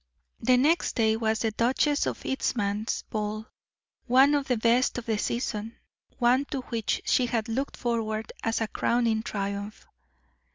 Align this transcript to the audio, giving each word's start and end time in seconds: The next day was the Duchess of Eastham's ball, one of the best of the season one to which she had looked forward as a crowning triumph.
The 0.39 0.57
next 0.57 0.95
day 0.95 1.15
was 1.15 1.41
the 1.41 1.51
Duchess 1.51 2.07
of 2.07 2.25
Eastham's 2.25 3.03
ball, 3.11 3.45
one 4.07 4.33
of 4.33 4.47
the 4.47 4.57
best 4.57 4.97
of 4.97 5.05
the 5.05 5.19
season 5.19 5.75
one 6.17 6.45
to 6.45 6.61
which 6.61 7.03
she 7.05 7.27
had 7.27 7.47
looked 7.47 7.77
forward 7.77 8.31
as 8.41 8.61
a 8.61 8.67
crowning 8.67 9.21
triumph. 9.21 9.85